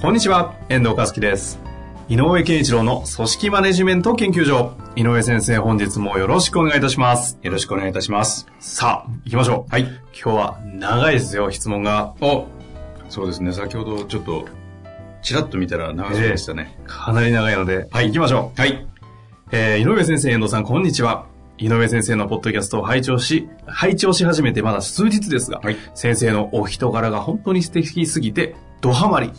[0.00, 1.58] こんにちは、遠藤和樹です。
[2.08, 4.76] 井上健一郎の組織マネジメント研究所。
[4.94, 7.36] 井上先生、本日もよろしくお願いいたします。
[7.42, 8.46] よろしくお願いいたします。
[8.60, 9.72] さあ、行きましょう。
[9.72, 9.82] はい。
[9.82, 12.14] 今日は長いですよ、質問が。
[12.20, 12.46] お
[13.08, 13.52] そうですね。
[13.52, 14.46] 先ほどちょっと、
[15.20, 16.78] ちらっと見たら長そうでしたね。
[16.86, 18.60] かなり長いので、はい、行きましょう。
[18.60, 18.86] はい。
[19.50, 21.26] えー、井上先生、遠藤さん、こんにちは。
[21.58, 29.30] 井上先生のポッドキャストを拝聴し、拝聴し始めてまだ数日ですが、はい先生のお人柄が本当に素敵すぎて、ドハマり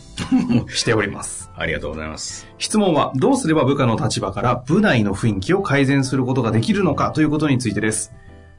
[0.68, 1.50] しております。
[1.56, 2.46] ありがとうございます。
[2.58, 8.12] 質問は、どうすれば部下の立場から部内の雰囲気を改善することができるのかということについてです。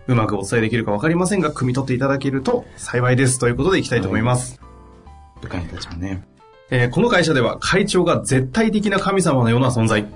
[0.07, 3.37] うまくお伝えできるかわかりませんが、汲み取っていただけると幸いです。
[3.39, 4.59] ということでいきたいと思います。
[5.41, 6.23] 部下たちもね。
[6.69, 10.07] えーこの会社では会長が絶対的な神様のような存在。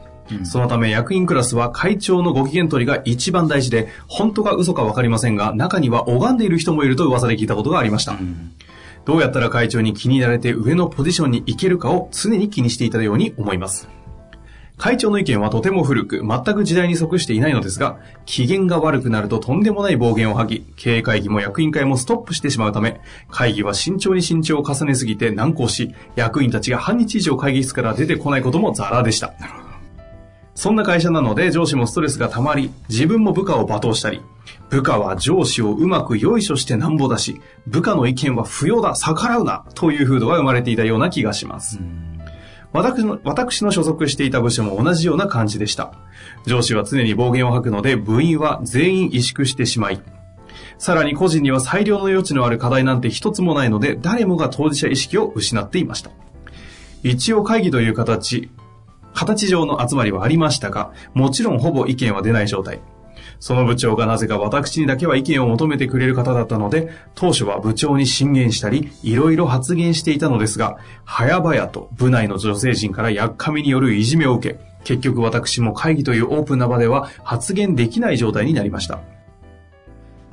[0.44, 8.18] そのため役員クラスは会長のご機嫌取りが一番大事で、本当か嘘かわかりませんが、中には拝んでいる人もいると噂で聞いたことがありました。
[9.06, 13.88] どうやったら会長に気に入られて上のポジションに行けるかを常に気にしていたように思います。
[14.78, 29.34] 会長の意見はとても古く、全く時代に即していないのですが、機嫌が悪くなるととんでもない暴言を吐き、経営会議も役員会もストップしてしまうため、会議は慎重に慎重を重ねすぎて難航し、役員たちが半日以上会議室から出てこないこともザラでした。
[30.56, 34.22] そんな会社なので上司もストレスが溜まり、自分も部下を罵倒したり、
[34.70, 41.80] 部下は上司をうまくよいしょしてなんぼだし、部下の意見は不要だ、逆らうな、という風土が生まれていたような気がします。
[42.74, 45.94] 私の、私の所属していた部署も同じような感じでした。
[46.46, 50.02] 上司は常に暴言を吐くので、部員は全員萎縮してしまい、
[50.78, 56.12] さらに個人には裁量の余地のある課題なんて一つもないので、誰もが当事者意識を失っていました。
[57.04, 58.50] 一応会議という形、
[59.14, 62.82] 形上の集まりはありましたが、もちろんほぼ意見は出ない状態。
[63.40, 79.15] その部長がなぜか私にだけは意見を求めてくれる方だったので、当初は部長に進言したり、いろいろ発言していたのですが、早々と部内の女性陣からやっかみによるいじめを受け、結局私も会議というオープンな場では発言できない状態になりました。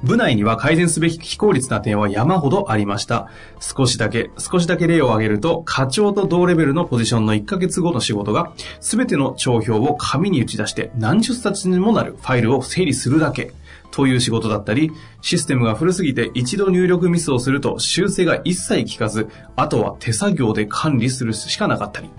[0.03, 3.29] 部内には改善すべき非効率な点は山ほどありました。
[3.61, 13.53] 少しだけ、少しだけ例を挙げると、課長と同レベルのポジションの1ヶ月後の仕事が、すべての帳票を紙に打ち出して何十冊にもなるファイルを整理するだけ。
[13.93, 22.11] という仕事だったり、システムが古すぎて一度入力ミスをすると修正が一切効かず、あとは手作業で管理するしかなかったり。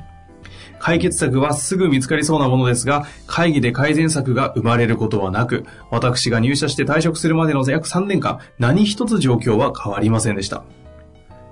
[0.84, 10.66] 解決策はすぐ見つかりそうなものですが、会議で改善策が生まれることはなく、私が入社して退職するまでの約3年間、何一つ状況は変わりませんでした。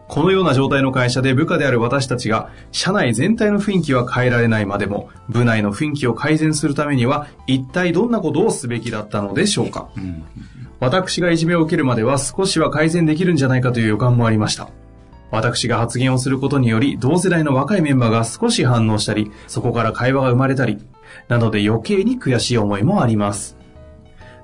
[0.10, 9.88] このような状態の会社で部下である私たちが、社内全体の雰囲気は変えられないまでも、部内の雰囲気を改善するためには、一体どんなことをすべきだったのでしょうか。
[10.82, 14.68] 私がいじめを受けるまでは少しは改善できるんじゃないかという予感もありました。
[15.32, 20.78] 私が発言をすることにより、同世代の若いメンバーが少し反応したり、そこから会話が生まれたり、
[21.28, 23.58] なので余計に悔しい思いもあります。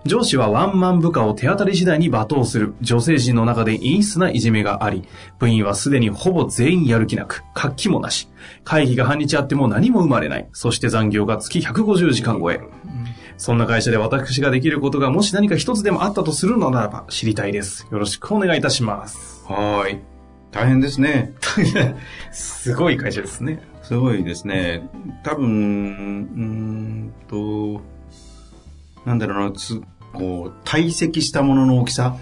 [0.05, 5.03] 上司はワンマン部下を手当たり次第に罵倒する女性陣の中で陰湿ないじめがあり、
[5.37, 8.29] 部員はすでにほぼ全員やる気なく、活気もなし、
[8.63, 12.61] 会議が半日あっても何も生まれない、そして残業が月150時間超え。
[13.37, 17.87] そんな会社で私ができることがもし何か一つでもあったとするのならば知りたいです。
[17.91, 19.45] よろしくお願いいたします。
[19.45, 20.16] はい。
[20.51, 21.33] 大変ですね。
[22.31, 23.61] すごい会社ですね。
[23.83, 24.89] すごいですね。
[25.23, 27.81] 多分、うーんと、
[29.05, 29.81] なんだろうな、つ
[30.13, 32.17] こう、堆積したものの大きさ、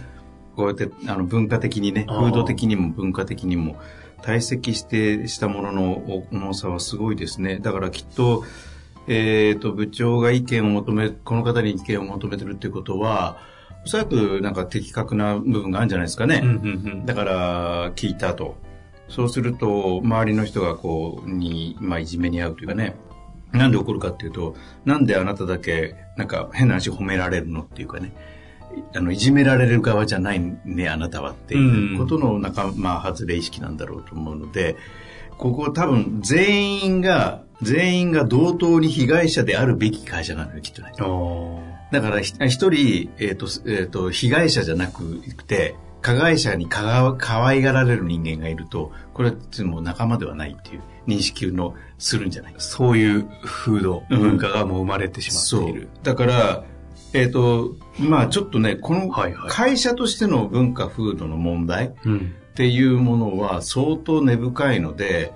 [0.56, 3.78] こうやって、あの、文化的にね、風土的にも文化的にも、
[4.22, 7.60] 堆積して、したものの重さはすごいですね。
[7.60, 8.44] だからきっと、
[9.08, 13.38] えっ、と、部長が意見を求め、この方に意見を求めてるっていうことは、
[13.86, 16.42] おそらくなんか的確な部分があるんじゃないですかね。
[16.44, 16.52] うんう
[16.96, 18.56] んだから、聞いたと。
[19.10, 22.96] そうすると、周りの人がこう、に、まあ、いじめに遭うというかね。
[23.52, 24.56] なんで怒るかっていうと、
[24.86, 28.12] なんであなただけ、なんか変な話褒められるのっていうかね。
[28.94, 34.76] あの、いじめられる側じゃないね、あなたはっていうことの仲間外れ意識なんだろうと思うので、
[35.38, 40.92] ここ多分全員が、全員が同等に被害者であるべき会社なのよ、きっとね。
[41.92, 42.02] うん。
[42.02, 45.04] だからひ一人、えっ、と、えっ、と、被害者じゃなく
[45.48, 49.36] て、加害者にかが可愛がられる人間がいると、これは
[49.66, 52.56] もう仲間ではないっていう認識のするんじゃない？
[52.60, 55.90] そういう風土、うん文化がもう生まれてしまっている。
[56.04, 56.64] だから、
[57.14, 62.36] えっ、と、まあちょっとね、この会社としての文化風土の問題っうん。
[62.56, 65.34] ていうものは相当根深いので、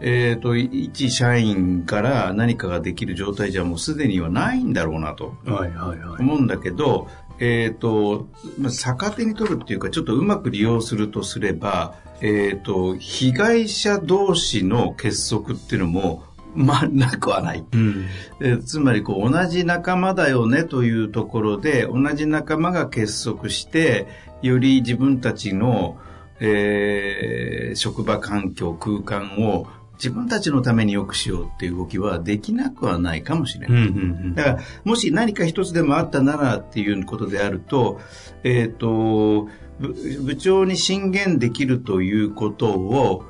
[0.00, 6.22] えっ、と、一社員から何かができる状態じゃもうすでにはないんだろうなとはいはいはい。
[6.22, 7.08] 思うんだけど、
[7.38, 16.24] えっ、と、まあ逆手に取るっていうか、ちょっとうまく利用するとすれば、えっ、と、被害者同士の結束っていうのも、
[16.54, 17.64] まあ、なくはない。
[17.72, 18.06] うん。
[18.40, 24.08] えーつまりこう同じ仲間だよねというところで同じ仲間が結束して
[24.42, 25.98] より自分たちの、
[26.40, 29.68] えー職場環境空間を
[30.02, 33.84] 自分たちのために良くしようっていう動きはできなくはないかもしれうんない。
[33.84, 38.00] うんだからもし何か一つでもあったならっていうことであると,、
[38.42, 39.48] えー、と
[39.78, 39.92] 部
[40.24, 43.24] 部長に進言できるということを、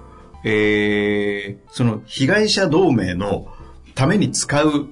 [0.44, 3.48] えーその被害者同盟の
[3.94, 4.88] ために使う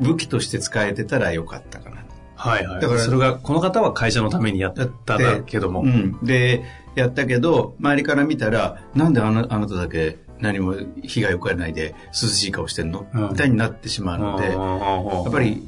[0.00, 2.04] 武器として使えてたらよかったかな。
[2.36, 2.48] あ。
[2.48, 2.80] はいはい。
[2.80, 5.82] だからそれが、この方は会社のためにやっただけども。
[5.82, 6.18] うん。
[6.22, 6.64] で、
[6.94, 13.28] やったけど、周りから見たら、なんであなあなただけ何も被害を受けないで涼しい顔してんの、うん。
[13.30, 15.66] みたいになってしまうので、ややっぱ、り、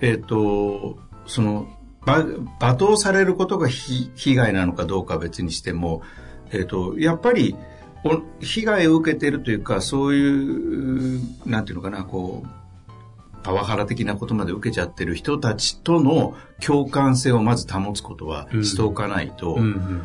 [0.00, 1.68] えっ、と、その、
[2.04, 6.02] ば罵倒されることがひ被害なのかどうかは別にしても、
[6.52, 7.56] えっ、と、やっぱり、
[8.02, 12.48] お被害を受けているというか、そういう、なんていうのかな、こう、
[13.42, 18.64] パワハラ的なことまで受けちゃってる人たちとの共感性をまず保つことはうん。
[18.64, 20.02] しておかないとうんうん。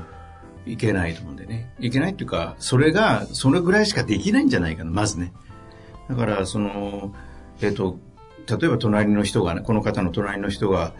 [0.65, 1.71] いけないと思うんでね。
[1.79, 5.31] いけないっていうか、それが、それぐらいしかできないんじゃないかな、まずね。
[6.09, 7.13] だから、その、
[7.61, 7.99] えっ、と、
[8.47, 10.93] 例えば隣の人がね、この方の隣の人が、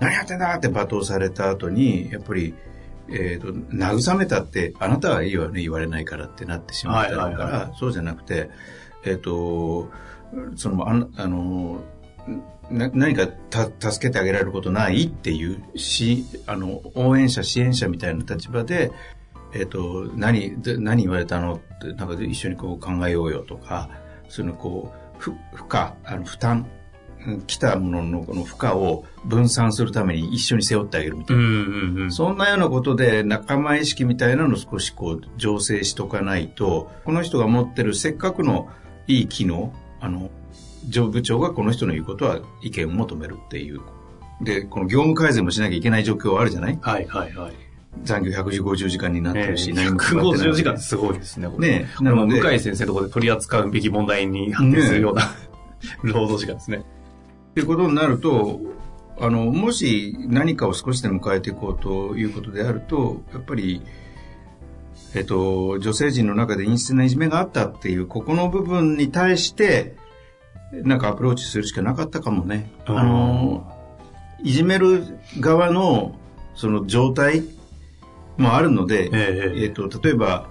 [0.00, 2.54] 何やってんだって罵倒された後に、やっぱり、
[3.08, 8.50] えっ、と、慰めたって、あなたはいいわね、言われないからってなってしまったから、はいはいはそうじゃなくて、
[9.04, 9.90] えっ、と、
[10.56, 11.80] その、あの、あの
[12.70, 18.92] な何かた助けてあげられることないっていうしあの応援者支援者みたいな立場で、
[19.54, 23.90] えっと何で何言われたのってなんか一緒にこう考えようよとか
[24.28, 26.68] そのこうふ負荷あの負担
[27.26, 32.12] うん来たもののこの負荷を分散するために一緒に背負ってあげるみたいな、うんうんうん。
[32.12, 38.68] そんなようなことで仲間意識みたいなのを少しこう醸成しとかないと、この人が持ってるせっかくの
[39.06, 40.30] いい機能、あの、
[40.88, 43.80] 上部長がこの人の言うことは意見を求めるっていう。
[44.40, 46.78] で、この業務改善もしなきゃいけない状況はあるじゃない？
[46.80, 47.52] はいはいはい。
[48.04, 51.48] 残業150時間になってえるし、ー、何も配ってない150時間ってすごいですね。
[51.48, 55.32] これねなので、向井先生のところで取り扱うべき問題に発展するような、
[56.02, 56.78] 労働時間ですね。
[56.78, 58.60] っていうことになると、
[59.20, 63.82] あの、もし何かを少しでも変えていこうということであると、やっぱり、
[65.14, 69.96] えっと、女性陣の中で陰湿ないじめがあったっていう、ここの部分に対して、
[70.72, 72.70] なんかアプローチするしかなかったかもね。
[72.86, 73.66] あの、
[74.42, 75.04] いじめる
[75.40, 76.14] 側の、
[76.54, 77.44] その状態
[78.36, 80.48] もあるので、えええっと、例えば、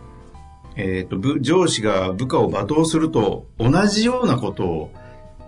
[0.75, 4.91] えっと、部上司が部下を罵倒すると、同じようなことを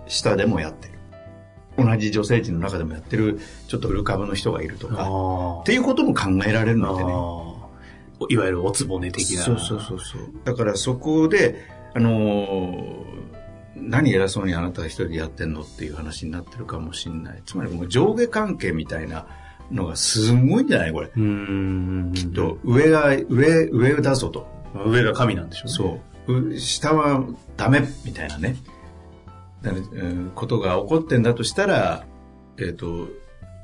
[0.06, 0.94] 下でもやってる。
[1.84, 7.12] 同じ女性陣の中でもやってる、ちょっと古株の人がいるとか、あっていうことも考えられるのでね。
[7.12, 7.50] あ
[8.28, 9.42] いわゆるおつぼね的な。
[9.42, 10.20] そうそうそうそう。
[10.44, 13.39] だからそこで、あのー
[13.76, 17.42] 何偉そうにあなたが一人でやってんのっていう話になってるかもしれない。
[17.46, 19.26] つまりもう上下関係みたいな
[19.70, 21.06] のがすごいんじゃないこれ。
[21.08, 22.12] うーん。
[22.12, 24.48] きっと、上が、上、上だぞと。
[24.86, 25.72] 上が神なんでしょうね。
[25.72, 26.54] そう。
[26.54, 27.24] う下は
[27.56, 28.56] ダメみたいなね。
[29.62, 32.04] だからうんことが起こってんだとしたら、
[32.58, 33.08] えっ、と、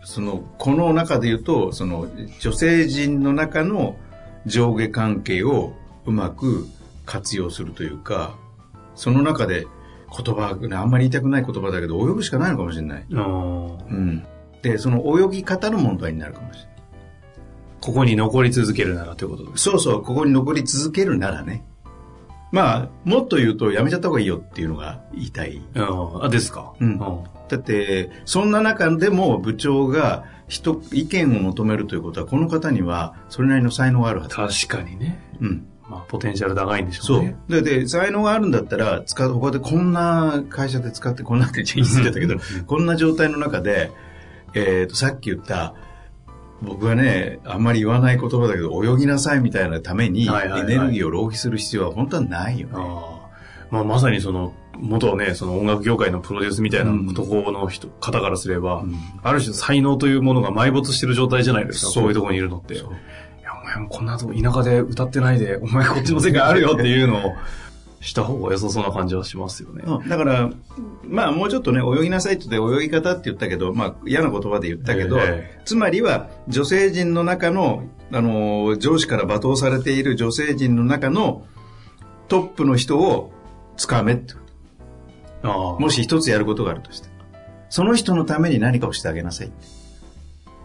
[0.04, 2.08] その、この中で言うと、その、
[2.40, 3.96] 女性陣の中の
[4.46, 5.74] 上下関係を
[6.06, 6.66] うまく
[7.04, 8.36] 活用するというか、
[8.94, 9.66] その中で
[10.16, 13.06] 言葉、あんまり言いたくない言葉だけど、泳ぐしかないのかもしれない。
[13.08, 14.24] うん。
[14.62, 16.76] で、その泳ぎ方の問題になるかもしれない。
[17.80, 19.64] ここに残り続けるならということです。
[19.64, 21.64] そうそう、ここに残り続けるならね。
[22.52, 25.60] まあ、もっと言うとやめちゃった方がいいよっていうのが言いたい。
[25.74, 26.72] ああ、ですか？
[26.80, 34.34] うんだって、そんな中でも部長が人、意見を求めるということは、この方にはそれなりの才能があるはず。
[34.34, 35.20] 確かにね。
[35.40, 35.66] うん。
[35.88, 37.36] まあ、ポテンシャル高いんでしょそううね。。
[37.48, 43.92] で、で、才能があるんだったら、使う、他でこんな会社で使って、こんなって言い過ぎたけど、こんな状態の中で、
[44.54, 45.74] えっ、と、さっき言った、
[46.62, 52.74] 僕はね、あんまり言わない言葉だけど、泳ぎなさいみたいなために、エネルギーを浪費する必要は本当はないよね。
[53.70, 61.90] まあ、まさにその、元ね、その音楽業界のプロデュースみたいなところの人、方からすれば、うんある種才能というものが埋没してる状態じゃないですか。
[61.90, 62.82] そういうところにいるのって。
[63.66, 67.32] 前もこんなとこ田舎で歌ってないで、お前こっちの世界あるよっていうのを
[68.00, 69.82] した方が良さそうな感じはしますよね。
[69.84, 70.50] うんだから、
[71.04, 81.44] まあもうちょっとね、泳ぎなさいって言って泳ぎ方って言ったけど、まあ嫌な言葉で言ったけど、えつまりは女性陣の中の、あの、上司から罵倒されている女性陣の中の
[82.28, 83.32] トップの人を
[83.76, 84.34] つかめって。
[85.42, 87.08] もし一つやることがあるとして。
[87.68, 89.52] その人のために何かをしてあげなさい。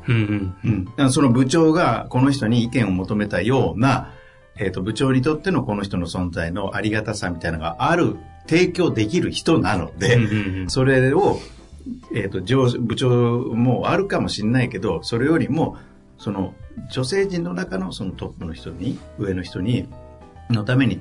[0.08, 0.88] うんうん。
[0.98, 1.12] うん。
[1.12, 4.12] その部長がこの人に意見を求めたような、
[4.58, 8.18] えっ、と、部長にとってのこの人の存在のありがたさみたいなのがある、
[8.48, 11.40] 提供できる人なので、うんうんうんそれを、
[12.14, 15.78] えっ、と、部長もあるかもしれないけど、それよりも、
[16.18, 16.54] その、
[16.92, 19.88] 女性陣の中のそのトップの人に、上の人に、
[20.50, 21.00] のために、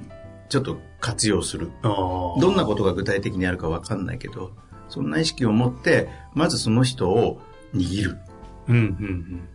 [0.48, 1.70] ちょっと活用する。
[1.82, 4.52] どんなことが具体的にあるかわかんないけど、
[4.88, 7.40] そんな意識を持って、まずその人を
[7.74, 8.18] 握る。
[8.70, 9.48] うんうん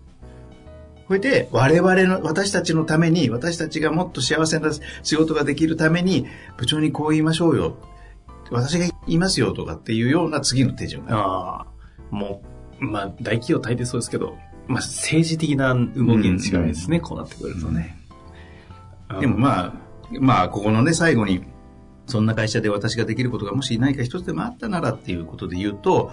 [1.08, 4.72] それで、我々の、私たちのために、私たちがもっと幸せな
[5.04, 6.26] 仕事ができるために、
[6.58, 7.78] 部長にこう言いましょうよ。
[8.50, 11.10] 私が言いますよとかっていうような次の手順うん。
[11.10, 11.18] が。
[11.18, 11.66] ああ。
[12.10, 12.42] も
[12.82, 14.36] う、まあ、大企業大抵そうですけど、
[14.68, 17.98] まあ、政治的な動きに違いですね、こうなってくるとね。
[19.20, 19.74] でもまあ、
[20.20, 21.44] まあ、ここのね、最後に、
[22.08, 26.12] そんな会社で私ができることがもし何か一つでもあったならっていうことで言うと、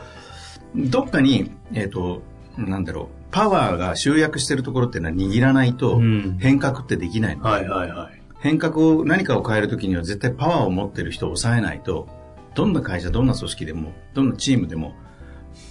[0.74, 2.22] どっかに、えっ、と、
[2.56, 7.44] なんだろう、パワーが集約してるところっていうのは握らないとうん変革ってできないの。
[7.44, 8.22] はいはいはい。
[8.40, 12.08] 変革を、何かを変えるときには絶対パワーを持ってる人を抑えないと、
[12.54, 14.94] どんな会社、どんな組織でも、どんなチームでも、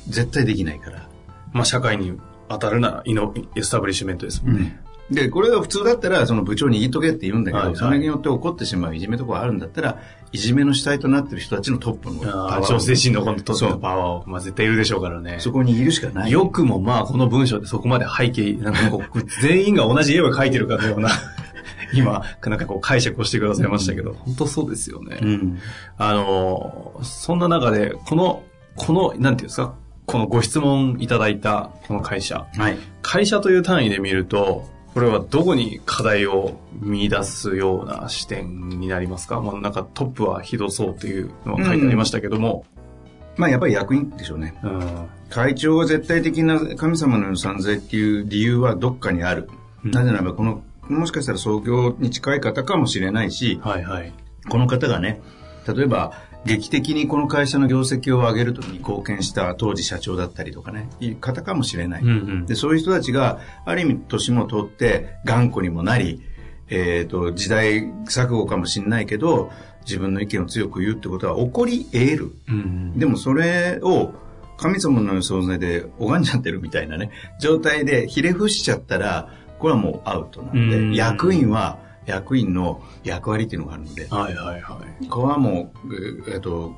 [0.07, 1.09] 絶対できないから。
[1.51, 4.79] まあ、社会に当たるなら、イノ、エスタブリッシュメントですもんね。
[5.11, 9.99] で、これが普通だったら、その部長握っとけって言うんだけど、はいはいそれによって起こってしまういじめとかあるんだったら、
[10.31, 15.37] いじめの主体となってる人たちのトップのパワーを調整心の今度とってそうのパワーを、まあ絶対いるでしょうからね。
[15.39, 16.31] そこを握るしかない。
[16.31, 21.09] よくもまあこの文章でそこまで背景、なんかこう、全員が同じ絵を描いてるかのような、
[21.93, 25.19] 今、なんかこう解釈をしてくださいましたけど、本当そうですよね。
[25.21, 25.59] うん。
[25.97, 28.43] あのー、そんな中で、この、
[28.75, 29.73] この、なんていうんですか、
[30.05, 32.45] このご質問いただいたこの会社。
[32.57, 32.77] はい。
[33.01, 39.39] 会社という単位で見ると、これはどこに課題を見出すような視点になりますか？
[39.39, 42.65] まあなんかトップはひどそうというのが書いてありましたけども、
[43.37, 44.53] まあやっぱり役員でしょうね。
[44.63, 49.49] うん会長が絶対的な神様のような存在っていう理由はどっかにある。
[49.85, 54.13] うんなぜならば、この、もしかしたら創業に近い方かもしれないし、はいはい。
[54.49, 55.21] この方がね、
[55.73, 56.11] 例えば、
[56.45, 62.01] 劇的にこの会社の業績を上げるときに貢献した当時社長だったりとかね、いう方かもしれない。
[62.01, 66.21] うんうんで、そういう人たちが、ある意味年も取って頑固にもなり、
[66.69, 69.51] えっ、と、時代錯誤かもしれないけど、
[69.85, 72.31] 自分の意見を強く言うってことは起こり得る。
[72.47, 74.13] うんでもそれを
[74.57, 79.29] 神様の存在で拝んじゃってるみたいなね、状態でひれ伏しちゃったら、
[79.59, 81.79] これはもうアウトなので、うん役員は
[82.11, 85.07] 役員の役割っていうのがあるので、はいはいはい。
[85.07, 86.75] ここはもう、えっ、と、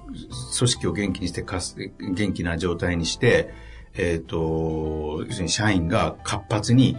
[0.58, 3.54] 組織を元気にしてかす、元気な状態にして、
[3.96, 6.98] えっ、と、要するに社員が活発に、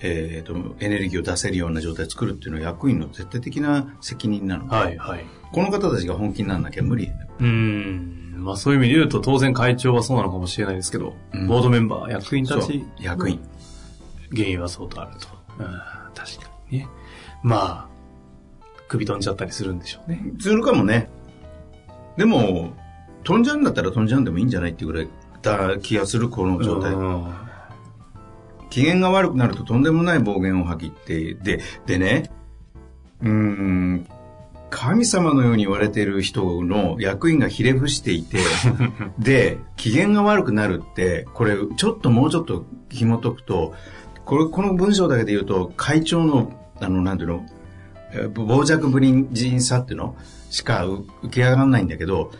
[0.00, 5.24] えっ、と、エネルギーを出せるような状態を作るっていうのは役員の絶対的な責任なので、はいはい。
[5.52, 7.10] この方たちが本気にならなきゃ無理。
[7.40, 8.34] うん。
[8.36, 13.40] まあそういう意味で言うと当然会長はそうなのかもしれないですけど、うんボードメンバー、役員たち、役員。
[14.34, 15.28] 原因は相当あると。
[15.58, 15.66] うん、
[16.14, 16.88] 確かにね。
[17.46, 17.88] まあ、
[18.88, 20.20] 首飛んじゃったりするんでしょうね。
[20.40, 21.08] するかもね。
[22.16, 22.72] でも、
[23.22, 25.08] 飛んじゃうんだったら飛んじゃうんでもいいんじゃないっていうぐらい
[25.42, 26.92] だ気がする、この状態。
[26.92, 27.34] うん
[28.68, 32.30] 機嫌が悪くなるととんでもない暴言を吐きって、で、でね、
[33.22, 34.06] うーん、
[34.68, 38.38] 神様のように言われている人の役員がひれ伏していて、
[39.18, 43.72] で、機嫌が悪くなるって、これ、ちょっともうちょっと紐解くと、
[44.26, 47.46] これ、この文章だけで言うと、会長の、あの、なんていうの、
[48.12, 50.16] えー傍若無人さっていうの？
[50.50, 52.30] しかう受け上がらないんだけど、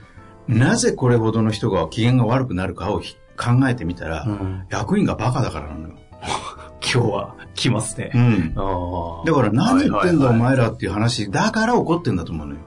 [0.48, 5.94] なぜこれほどの人が機嫌が悪くなるかをひ考えてみたら、うん役員がバカだからなのよ。
[6.80, 8.12] 今日は来ますね。
[8.14, 8.52] ん。
[8.56, 12.60] ああだから何言ってんだお前らっていう話、だから怒ってんだと思うのよ。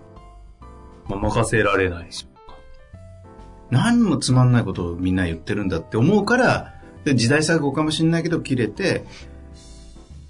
[1.07, 2.27] まあ、任せられないし。
[3.71, 6.73] 何もつまんないことをみんな言ってるんだって思うから、
[7.05, 9.05] で時代錯誤かもしれないけど切れて、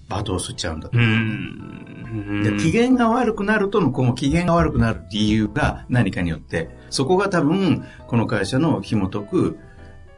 [0.10, 0.98] 罵倒吸っちゃうんだと。
[0.98, 2.44] うん。
[2.44, 9.60] で機嫌が悪くなるとの、この機嫌が悪くなる理由が何かによって、そこが多分、この会社の紐解く、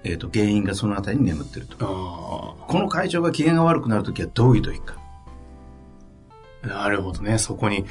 [0.04, 1.76] えっ、と、原因がそのあたりに眠ってると。
[1.80, 4.96] あこの会長が機嫌が悪くなるときはどういう時か。
[6.64, 7.38] あ、なるほどね。
[7.38, 7.86] そこに、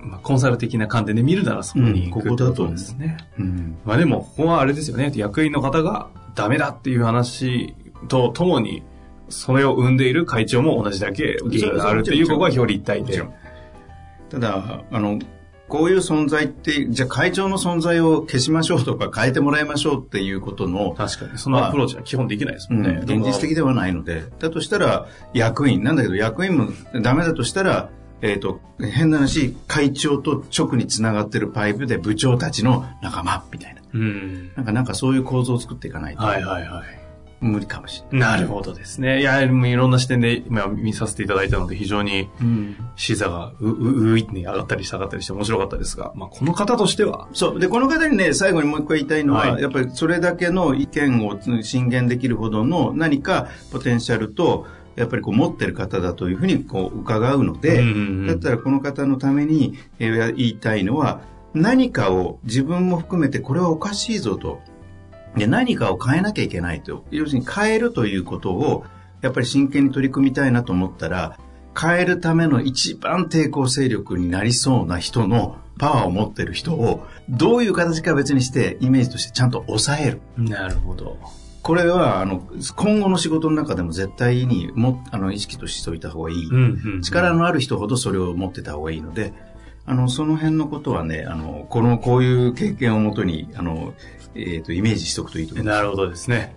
[0.00, 3.18] まあ、コンサル的な観点で見るならそこに行くってことですね。
[3.38, 3.76] うん。
[3.84, 5.12] まあでも、ここはあれですよね。
[5.14, 7.74] 役員の方がダメだっていう話
[8.08, 8.82] とともに、
[9.32, 13.22] それを生んでいる会長も同じだけ原因があるという、ここは表裏一体で。
[14.30, 15.18] ただ、あの、
[15.68, 20.92] こういう存在って、じゃあ会長の存在を消しましょうとか変えてもらいましょうっていうことの。
[20.92, 21.38] 確かに。
[21.38, 23.00] そのアプローチは基本できないですもんね。
[23.02, 24.24] うん、現実的ではないので。
[24.38, 26.68] だとしたら、役員、なんだけど役員も
[27.00, 27.88] ダメだとしたら、
[28.20, 33.80] えっ、ー、と、変な話、会長と直につながってるパイプで部長たちの仲間みたいな。
[33.94, 34.52] うん。
[34.54, 36.22] なんか、なんかそういう構造を作っていかないと。
[36.22, 37.01] はいはいはい。
[37.42, 38.30] 無理かもしれない。
[38.30, 39.20] なるほどですね。
[39.20, 42.30] いや、いろんな視点で今見させていただいたので、非常に
[42.96, 47.28] 視座がう、う、ういに上がったり下がったりして面白かったですが、まあ、この方としては？
[47.32, 47.60] そう。
[47.60, 61.22] で、この方にね、最後にもう一個言いたいのは、はい、やっぱりそれだけの意見を進言できるほどの何かポテンシャルと、やっぱりこう持ってる方だというふうにこう伺うので、うんうんうん、だったらこの方のために言いたいのは、
[61.54, 64.60] 何かを自分も含めてこれはおかしいぞと。
[65.36, 67.04] で、何かを変えなきゃいけないと。
[67.10, 68.84] 要するに変えるということを、
[69.22, 71.38] やっぱり真剣に取り組みたいなと思ったら、
[71.80, 80.20] 変えるための一番抵抗勢力になりそうな人のパワーを持ってる人を、どういう形か別にして、イメージとしてちゃんと抑える。
[80.36, 81.18] なるほど。
[81.62, 82.42] これは、あの、
[82.76, 87.02] 今後の仕事の中でも絶対にも、あの、意識としておいた方がいい、うんうんうん。
[87.02, 89.32] 力のある人ほどそれを持ってた方がいいので、
[89.86, 93.94] あの、その辺のことはね、あの、この、こういう経験をもとに、あの、
[94.34, 95.76] えっ、ー、と、イメージしておくといいと思います。
[95.76, 96.54] なるほどですね。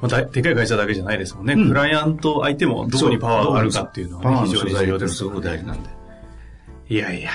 [0.00, 1.54] まあ、でかい会社だけじゃないですもんね。
[1.54, 5.14] うん、クライアント相手もどこにパワーがあるかっていうのは、ね、非常に重要です。
[5.14, 5.90] すごく大事なんで。
[6.88, 7.30] いやいや、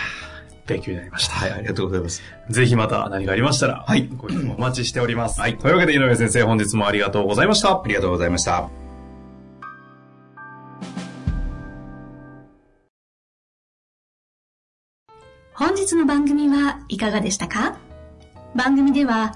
[0.66, 1.36] 勉強になりました。
[1.36, 2.22] はい、ありがとうございます。
[2.50, 4.10] ぜひまた何かありましたら、はい。
[4.18, 5.40] ご質問お待ちしております。
[5.40, 5.58] はい。
[5.58, 7.72] というわけで井上先生、本日もありがとうございました。
[7.72, 8.70] ありがとうございました。
[15.54, 17.78] 本日の番組はいかがでしたか？
[18.56, 19.36] 番組では